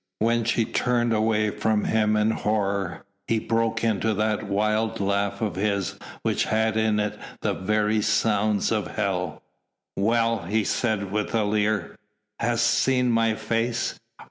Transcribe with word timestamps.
When 0.17 0.45
she 0.45 0.65
turned 0.65 1.13
away 1.13 1.51
from 1.51 1.83
him 1.83 2.15
in 2.15 2.31
horror, 2.31 3.05
he 3.27 3.37
broke 3.37 3.83
into 3.83 4.15
that 4.15 4.41
wild 4.41 4.99
laugh 4.99 5.41
of 5.41 5.55
his 5.57 5.99
which 6.23 6.45
had 6.45 6.75
in 6.75 6.99
it 6.99 7.19
the 7.41 7.53
very 7.53 8.01
sounds 8.01 8.71
of 8.71 8.95
hell. 8.95 9.43
"Well!" 9.95 10.45
he 10.45 10.63
said 10.63 11.11
with 11.11 11.35
a 11.35 11.43
leer, 11.43 11.95
"hast 12.39 12.65
seen 12.65 13.11
my 13.11 13.35
face? 13.35 13.99